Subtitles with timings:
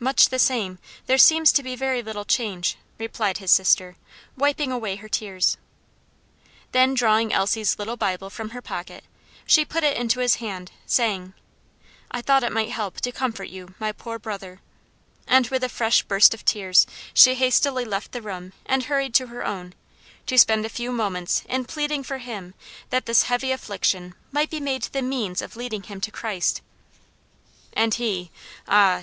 [0.00, 3.96] "Much the same; there seems to be very little change," replied his sister,
[4.34, 5.58] wiping away her tears.
[6.72, 9.04] Then drawing Elsie's little Bible from her pocket,
[9.46, 11.34] she put it into his hand, saying,
[12.10, 14.60] "I thought it might help to comfort you, my poor brother;"
[15.26, 19.26] and with a fresh burst of tears she hastily left the room and hurried to
[19.26, 19.74] her own,
[20.28, 22.54] to spend a few moments in pleading for him
[22.88, 26.62] that this heavy affliction might be made the means of leading him to Christ.
[27.74, 28.30] And he
[28.66, 28.96] ah!